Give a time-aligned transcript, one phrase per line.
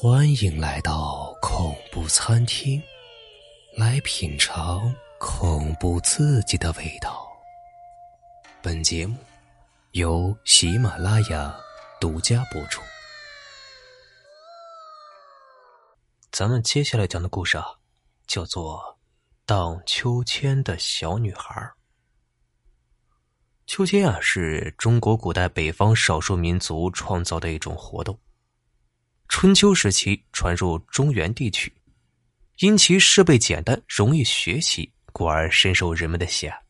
[0.00, 2.80] 欢迎来到恐怖餐厅，
[3.76, 7.26] 来品尝恐怖刺激的味道。
[8.62, 9.16] 本节目
[9.90, 11.52] 由喜马拉雅
[12.00, 12.80] 独家播出。
[16.30, 17.66] 咱们接下来讲的故事啊，
[18.28, 18.78] 叫做
[19.44, 21.60] 《荡秋千的小女孩》。
[23.66, 28.16] 秋千啊，是中国古代北方少数民族创造的一种活动。
[29.28, 31.72] 春秋时期传入中原地区，
[32.58, 36.62] 因其设备简单、容易学习，故而深受人们的喜爱。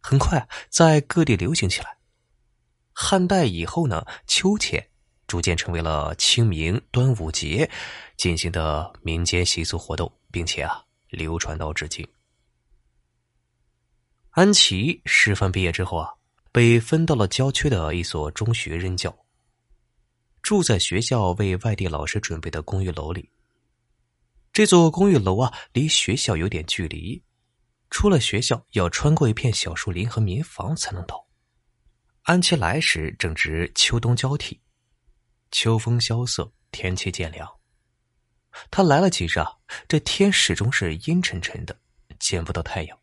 [0.00, 1.96] 很快在各地流行起来。
[2.92, 4.86] 汉代以后呢，秋千
[5.26, 7.68] 逐渐成为了清明、端午节
[8.16, 12.06] 进行的民间习俗活动，并且啊，流传到至今。
[14.30, 16.08] 安琪师范毕业之后啊，
[16.52, 19.14] 被分到了郊区的一所中学任教。
[20.42, 23.30] 住在学校为外地老师准备的公寓楼里。
[24.52, 27.22] 这座公寓楼啊，离学校有点距离，
[27.88, 31.26] 出了学校要穿过一片小树林和民房才能到。
[32.24, 34.60] 安琪来时正值秋冬交替，
[35.50, 37.48] 秋风萧瑟，天气渐凉。
[38.70, 39.48] 他来了几日啊，
[39.88, 41.80] 这天始终是阴沉沉的，
[42.18, 42.98] 见不到太阳。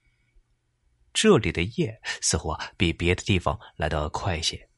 [1.12, 4.69] 这里的夜似乎啊，比别的地方来得快些。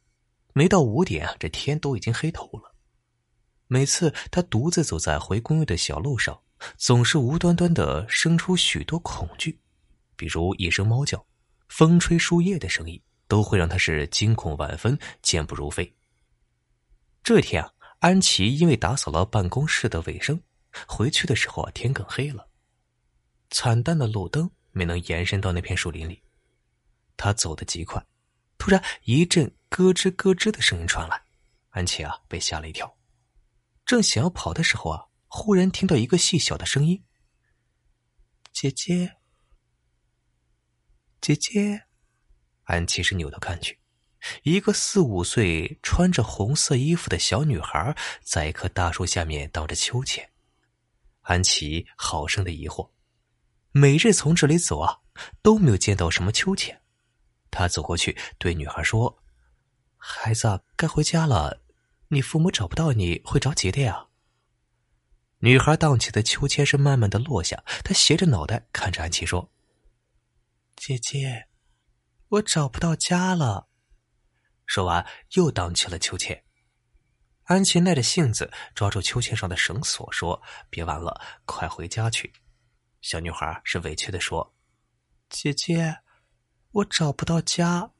[0.53, 2.75] 没到五点啊，这天都已经黑透了。
[3.67, 6.37] 每次他独自走在回公寓的小路上，
[6.77, 9.57] 总是无端端的生出许多恐惧，
[10.15, 11.25] 比如一声猫叫、
[11.69, 15.95] 风吹树叶的声音，都会让他是惊恐万分、健步如飞。
[17.23, 20.41] 这天啊，安琪因为打扫了办公室的卫生，
[20.85, 22.45] 回去的时候啊，天更黑了，
[23.51, 26.21] 惨淡的路灯没能延伸到那片树林里。
[27.15, 28.03] 他走得极快，
[28.61, 29.51] 突然一阵。
[29.71, 31.23] 咯吱咯吱的声音传来，
[31.69, 32.93] 安琪啊被吓了一跳，
[33.85, 37.01] 正想要跑的时候啊，忽然听到一个细小的声音
[38.51, 39.15] ：“姐姐，
[41.21, 41.83] 姐姐。”
[42.67, 43.79] 安琪是扭头看去，
[44.43, 50.29] 一个四五岁、穿着红色衣服的小女孩在一棵大树下面荡着秋千。
[51.21, 52.91] 安琪好生的疑惑，
[53.71, 54.99] 每日从这里走啊，
[55.41, 56.80] 都没有见到什么秋千。
[57.51, 59.21] 他走过去对女孩说。
[59.97, 61.61] 孩子，该回家了。
[62.07, 64.07] 你父母找不到你会着急的呀。
[65.39, 69.51] 女孩荡起的秋千是慢慢的落下，她斜着脑袋看着安琪说
[70.75, 71.47] ：“姐姐，
[72.29, 73.67] 我找不到家了。”
[74.65, 76.43] 说完又荡起了秋千。
[77.43, 82.33] 安琪耐着性子抓住秋千上的绳索说：“别玩了，快回家去。”
[83.01, 84.55] 小女孩是委屈的说
[85.29, 85.97] ：“姐姐，
[86.71, 87.91] 我找不到家。”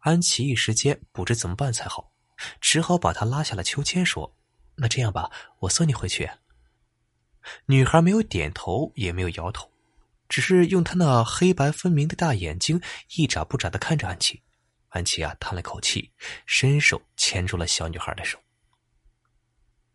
[0.00, 2.12] 安琪一时间不知怎么办才好，
[2.60, 4.36] 只好把他拉下了秋千，说
[4.76, 5.30] ：“那这样吧，
[5.60, 6.30] 我送你回去。”
[7.66, 9.72] 女孩没有点头，也没有摇头，
[10.28, 12.80] 只是用她那黑白分明的大眼睛
[13.16, 14.42] 一眨不眨的看着安琪。
[14.90, 16.12] 安琪啊，叹了口气，
[16.46, 18.38] 伸手牵住了小女孩的手。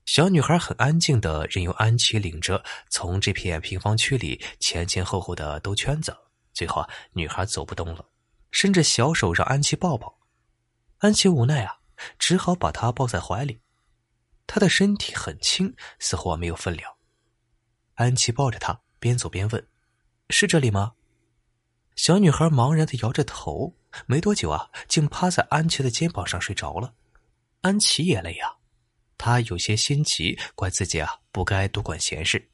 [0.06, 6.16] 小女孩很安静的任由安琪领着，从这片平房区里前前后后的兜圈子。
[6.54, 8.06] 最后啊，女孩走不动了。
[8.52, 10.20] 伸着小手让安琪抱抱，
[11.00, 11.80] 安琪无奈啊，
[12.20, 13.60] 只好把她抱在怀里。
[14.46, 16.94] 她的身体很轻，似乎没有分量。
[17.96, 19.68] 安琪抱着她，边走边问
[20.30, 20.94] ：“是这里吗？”
[21.96, 23.76] 小女孩茫然的摇着头。
[24.08, 26.96] 没多久啊，竟趴在安琪的肩膀上睡着了。
[27.62, 28.58] 安琪也累啊，
[29.18, 32.52] 她有些心急，怪自己啊不该多管闲事，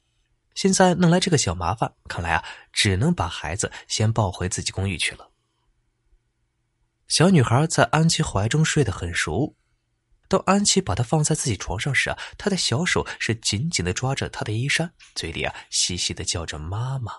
[0.60, 2.44] 现在弄来这个小麻烦，看来啊
[2.74, 5.32] 只能把孩子先抱回自己公寓去了。
[7.08, 9.56] 小女孩在安琪怀中睡得很熟，
[10.28, 17.14] 当安琪把她放在自己床上时啊，她的小手是紧紧的抓着她的衣衫，嘴里啊细细的叫着“妈妈”，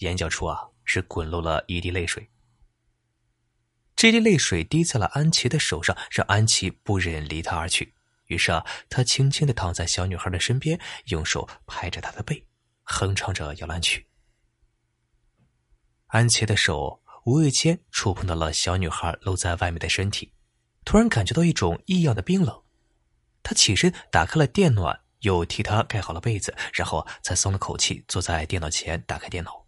[0.00, 2.28] 眼角处啊是滚落了一滴泪水。
[3.96, 7.94] 这滴泪水滴在了安琪的手上，让安琪不忍离她而去。
[8.26, 12.46] 于是啊，她轻轻的躺在小女孩的身边，用手拍着她的背，
[12.88, 14.06] 哼唱着摇篮曲。
[16.08, 17.00] 安琪的手。
[17.24, 20.32] 无意间触碰到了小女孩露在外面的身体，
[20.82, 22.62] 突然感觉到一种异样的冰冷。
[23.42, 29.66] 他起身打开了电暖，又替她盖好了被子，然后才松了口气，坐在电脑前打开电脑。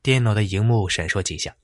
[0.00, 1.56] 电脑的荧幕闪烁几下，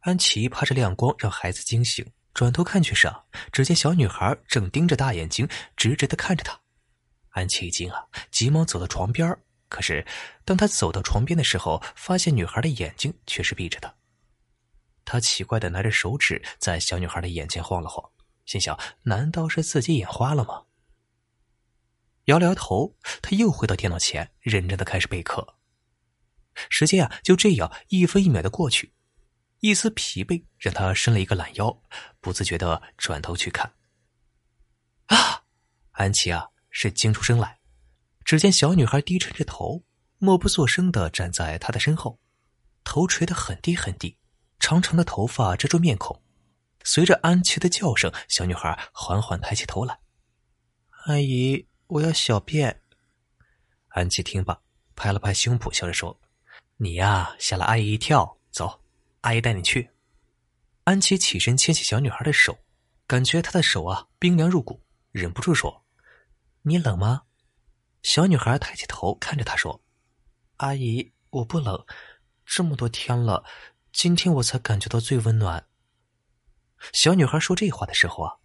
[0.00, 2.04] 安琪怕这亮光让孩子惊醒，
[2.34, 3.10] 转头看去时，
[3.52, 6.60] 只见小女孩正盯着大眼睛，直直的看着他。
[7.32, 9.36] 安琪一惊啊，急忙走到床边
[9.68, 10.06] 可是，
[10.44, 13.94] 当他走到床边的时候，发现女孩的眼睛却是闭着的。
[15.04, 18.10] 他奇怪的拿着手指在小女孩的眼前晃了晃，
[18.44, 20.64] 心想：难道是自己眼花了吗？
[22.26, 25.56] 摇了摇头，他又回到电脑前，认真的开始备课。
[26.68, 28.92] 时间啊，就这样一分一秒的过去，
[29.60, 31.82] 一丝疲惫让他伸了一个懒腰，
[32.20, 33.74] 不自觉的转头去看。
[35.06, 35.44] 啊，
[35.92, 37.60] 安琪啊，是惊出声来，
[38.24, 39.84] 只见小女孩低沉着头，
[40.18, 42.18] 默不作声的站在他的身后，
[42.82, 44.18] 头垂得很低很低，
[44.58, 46.20] 长长的头发遮住面孔。
[46.82, 50.00] 随着安琪的叫声，小女孩缓缓抬起头来。
[51.04, 52.80] 阿姨，我要小便。
[53.88, 54.58] 安琪听罢，
[54.96, 56.18] 拍了拍胸脯，笑着说
[56.78, 58.38] ：“你呀，吓了阿姨一跳。
[58.50, 58.82] 走，
[59.20, 59.90] 阿姨带你去。”
[60.84, 62.58] 安琪起身牵起小女孩的手，
[63.06, 64.82] 感觉她的手啊冰凉入骨，
[65.12, 65.84] 忍不住说
[66.62, 67.22] ：“你冷吗？”
[68.02, 69.82] 小女孩抬起头看着他说
[70.58, 71.84] ：“阿姨，我不冷，
[72.44, 73.44] 这么多天了，
[73.92, 75.68] 今天我才感觉到最温暖。”
[76.92, 78.38] 小女孩说这话的时候啊，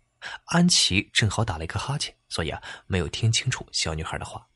[0.45, 4.47] 安琪正好打了一个哈欠，所以啊没有听清楚小女孩的话。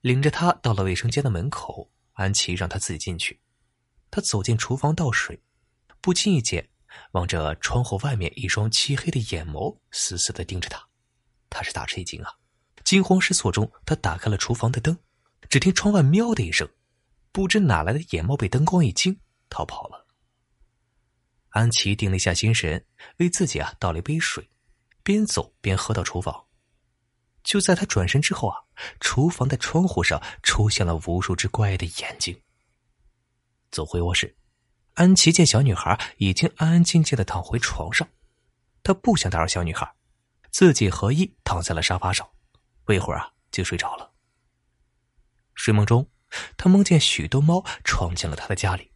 [0.00, 3.42] 领着她到了卫生间的门口，安琪让她自己进去。
[4.10, 5.42] 她走进厨房倒水，
[6.00, 6.70] 不经意间
[7.12, 10.88] 望着窗户外面一双漆黑的眼眸死死的盯着她，
[11.50, 12.30] 他是大吃一惊啊！
[12.84, 14.96] 惊慌失措中，他打开了厨房的灯，
[15.48, 16.68] 只听窗外喵的一声，
[17.32, 20.06] 不知哪来的野猫被灯光一惊，逃跑了。
[21.50, 22.84] 安琪定了一下心神，
[23.16, 24.48] 为自己啊倒了一杯水，
[25.02, 26.44] 边走边喝到厨房。
[27.42, 28.56] 就在他转身之后啊，
[29.00, 32.42] 厨房的窗户上出现了无数只怪异的眼睛。
[33.70, 34.36] 走回卧室，
[34.94, 38.06] 安琪见小女孩已经安安静静的躺回床上，
[38.82, 39.90] 她不想打扰小女孩，
[40.56, 42.26] 自己合衣躺在了沙发上，
[42.82, 44.10] 不一会儿啊就睡着了。
[45.54, 46.08] 睡梦中，
[46.56, 48.90] 他梦见许多猫闯进了他的家里，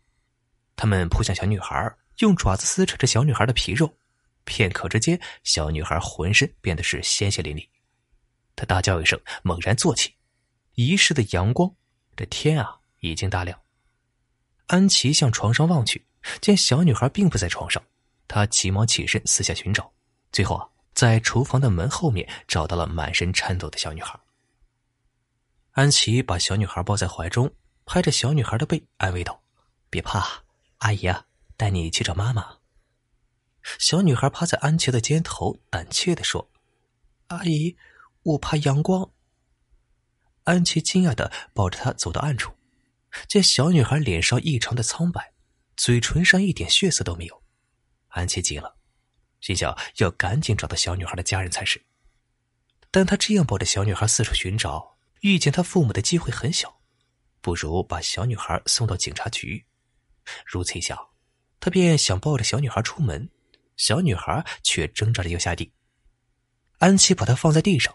[0.74, 1.94] 他们扑向小女孩。
[2.20, 3.94] 用爪子撕扯着小女孩的皮肉，
[4.44, 7.68] 片刻之间，小女孩浑身变得是鲜血淋漓。
[8.56, 10.14] 她大叫一声，猛然坐起。
[10.76, 11.70] 一室的阳光，
[12.16, 13.60] 这天啊，已经大亮。
[14.68, 16.06] 安琪向床上望去，
[16.40, 17.82] 见小女孩并不在床上，
[18.26, 19.92] 她急忙起身四下寻找，
[20.32, 24.18] 最后啊，在厨房的门后面找到了满身颤抖的小女孩。
[25.72, 27.54] 安琪把小女孩抱在怀中，
[27.86, 29.42] 拍着小女孩的背，安慰道
[29.88, 30.44] ：“别怕，
[30.78, 31.26] 阿姨啊。”
[31.60, 32.56] 带你去找妈妈。
[33.78, 36.50] 小女孩趴在安琪的肩头，胆怯的说
[37.28, 37.76] ：“阿姨，
[38.22, 39.10] 我怕阳光。”
[40.44, 42.54] 安琪惊讶的抱着她走到暗处，
[43.28, 45.34] 见小女孩脸上异常的苍白，
[45.76, 47.42] 嘴唇上一点血色都没有。
[48.08, 48.74] 安琪急了，
[49.40, 51.82] 心想要赶紧找到小女孩的家人才是。
[52.90, 56.80] 但他这样抱着小女孩四处寻找，遇见她父母的机会很小，
[57.40, 59.64] 不如把小女孩送到警察局。
[60.46, 60.98] 如此一想。
[61.62, 63.28] 他便想抱着小女孩出门，
[63.76, 65.70] 小女孩却挣扎着要下地。
[66.78, 67.94] 安琪把她放在地上，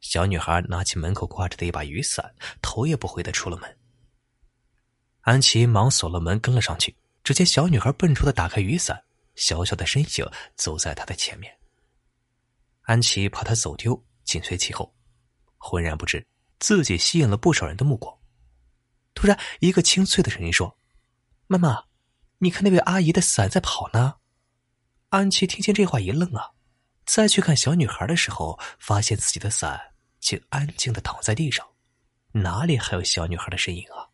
[0.00, 3.78] 小女孩拿起门口挂着的一把雨伞，头也不回的出了门。
[5.20, 6.96] 安琪忙锁了门，跟了上去。
[7.22, 9.00] 只见小女孩笨拙的打开雨伞，
[9.36, 11.56] 小小的身影走在他的前面。
[12.82, 14.92] 安琪怕他走丢，紧随其后，
[15.56, 16.26] 浑然不知
[16.58, 18.12] 自己吸引了不少人的目光。
[19.14, 20.76] 突然，一个清脆的声音说
[21.46, 21.84] ：“妈妈。”
[22.38, 24.16] 你看那位阿姨的伞在跑呢，
[25.08, 26.50] 安琪听见这话一愣啊，
[27.06, 31.66] 再去看小女孩的时候，发现自己的伞竟安静的躺在地上，
[32.32, 34.12] 哪里还有小女孩的身影啊？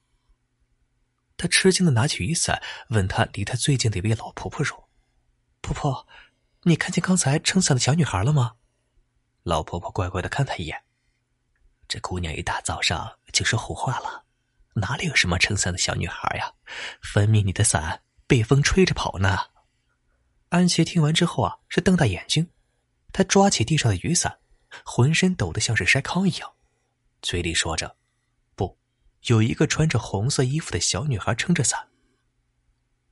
[1.36, 4.78] 她吃惊的拿起雨伞，问她离她最近的一位老婆婆说
[5.62, 6.06] ：“婆婆，
[6.64, 8.56] 你看见刚才撑伞的小女孩了吗？”
[9.42, 10.84] 老婆婆乖乖的看她一眼，
[11.88, 14.24] 这姑娘一大早上就说胡话了，
[14.74, 16.52] 哪里有什么撑伞的小女孩呀？
[17.00, 18.02] 分明你的伞。
[18.24, 19.36] 被风吹着跑呢。
[20.48, 22.48] 安琪听完之后啊，是瞪大眼睛，
[23.12, 24.38] 她抓起地上的雨伞，
[24.86, 26.50] 浑身抖得像是筛糠一样，
[27.20, 27.94] 嘴里说着
[28.56, 28.78] ：“不，
[29.24, 31.90] 有一个穿着红色衣服的小女孩撑着伞。”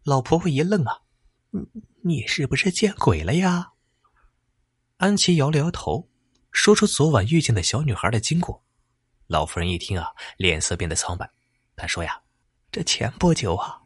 [0.05, 1.03] 老婆婆一愣啊
[2.03, 3.73] ，“你是不是见鬼了呀？”
[4.99, 6.09] 安琪摇了摇头，
[6.53, 8.63] 说出昨晚遇见的小女孩的经过。
[9.27, 11.31] 老夫人一听啊，脸色变得苍白。
[11.77, 12.21] 她说：“呀，
[12.71, 13.79] 这前不久啊。”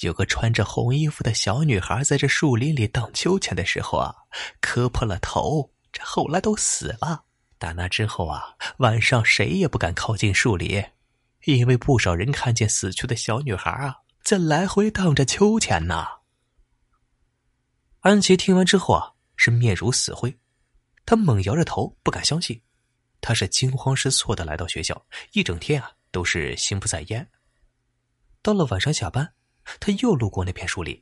[0.00, 4.14] 有个穿着红衣服的小女孩在这树林里荡秋千的时候啊，
[4.60, 7.24] 磕破了头，这后来都死了。
[7.58, 10.84] 打那之后啊，晚上谁也不敢靠近树林，
[11.46, 16.06] 因为不少人看见死去的小女孩啊，在来回荡着秋千呢。
[18.00, 20.38] 安琪听完之后啊，是面如死灰，
[21.04, 22.60] 她猛摇着头，不敢相信。
[23.20, 27.28] 她是惊慌失措的来到学校，一整天啊都是心不在焉。
[28.42, 29.34] 到了晚上下班。
[29.80, 30.98] 他又路过那片树林，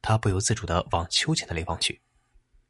[0.00, 2.00] 他不由自主的往秋千那里望去，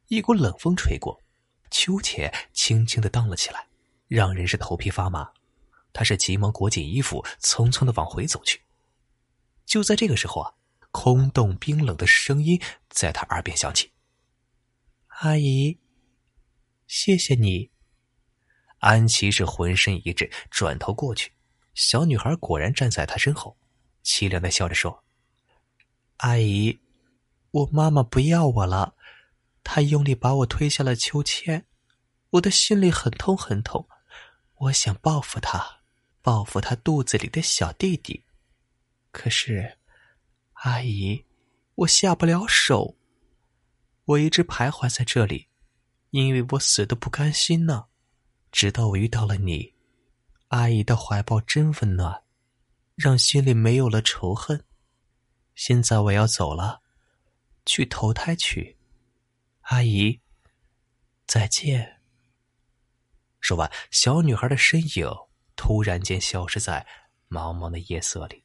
[0.09, 1.23] 一股冷风吹过，
[1.71, 3.67] 秋千轻轻的荡了起来，
[4.09, 5.31] 让人是头皮发麻。
[5.93, 8.63] 他是急忙裹紧衣服，匆匆的往回走去。
[9.67, 10.55] 就在这个时候啊，
[10.99, 13.93] 空洞冰冷的声音在他耳边响起
[15.21, 15.79] ：“阿姨，
[16.87, 17.71] 谢谢你。”
[18.81, 21.33] 安琪是浑身一震，转头过去，
[21.75, 23.59] 小女孩果然站在他身后，
[24.03, 25.05] 凄凉的笑着说
[26.17, 26.81] ：“阿姨，
[27.51, 28.97] 我妈妈不要我了，
[29.63, 31.67] 她用力把我推下了秋千，
[32.31, 33.87] 我的心里很痛很痛，
[34.55, 35.81] 我想报复她。”
[36.25, 38.25] 报复她肚子里的小弟弟，
[39.13, 39.77] 可是，
[40.63, 41.25] 阿姨，
[41.75, 42.97] 我下不了手。
[44.05, 45.49] 我一直徘徊在这里，
[46.11, 47.87] 因为我死的不甘心呢。
[48.51, 49.75] 直到我遇到了你，
[50.49, 52.23] 阿姨的怀抱真温暖，
[52.95, 54.65] 让心里没有了仇恨。
[55.55, 56.83] 现在我要走了，
[57.65, 58.79] 去投胎去。
[59.63, 60.21] 阿姨，
[61.27, 62.01] 再见。
[63.41, 65.09] 说完，小女孩的身影。
[65.59, 66.87] 突然间消失在
[67.31, 68.45] 茫茫的夜色里，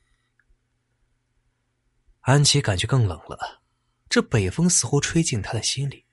[2.22, 3.62] 安琪感觉更冷了。
[4.10, 6.06] 这北风似乎吹进他的心里，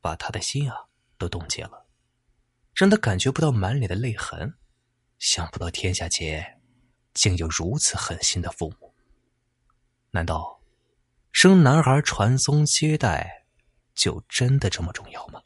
[0.00, 0.76] 把他的心啊
[1.16, 1.86] 都冻结了，
[2.74, 4.54] 让他感觉不到满脸的泪痕。
[5.18, 6.60] 想不到天下间
[7.14, 8.92] 竟有如此狠心的父母。
[10.10, 10.60] 难道
[11.32, 13.46] 生男孩传宗接代
[13.94, 15.40] 就真的这么重要吗？